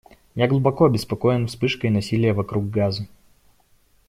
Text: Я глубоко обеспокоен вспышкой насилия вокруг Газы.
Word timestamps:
Я 0.33 0.47
глубоко 0.47 0.85
обеспокоен 0.85 1.45
вспышкой 1.45 1.91
насилия 1.91 2.33
вокруг 2.33 2.71
Газы. 2.71 3.07